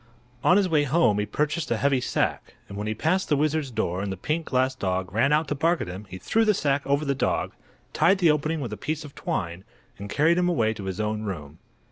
On 0.43 0.57
his 0.57 0.67
way 0.67 0.85
home 0.85 1.19
he 1.19 1.27
purchased 1.27 1.69
a 1.69 1.77
heavy 1.77 2.01
sack, 2.01 2.55
and 2.67 2.75
when 2.75 2.87
he 2.87 2.95
passed 2.95 3.29
the 3.29 3.35
wizard's 3.37 3.69
door 3.69 4.01
and 4.01 4.11
the 4.11 4.17
pink 4.17 4.47
glass 4.47 4.73
dog 4.73 5.13
ran 5.13 5.31
out 5.31 5.47
to 5.49 5.53
bark 5.53 5.79
at 5.79 5.87
him 5.87 6.07
he 6.09 6.17
threw 6.17 6.43
the 6.43 6.55
sack 6.55 6.81
over 6.87 7.05
the 7.05 7.13
dog, 7.13 7.53
tied 7.93 8.17
the 8.17 8.31
opening 8.31 8.61
with 8.61 8.73
a 8.73 8.77
piece 8.77 9.05
of 9.05 9.13
twine, 9.13 9.63
and 9.99 10.09
carried 10.09 10.39
him 10.39 10.49
away 10.49 10.73
to 10.73 10.85
his 10.85 10.99
own 10.99 11.21
room. 11.21 11.59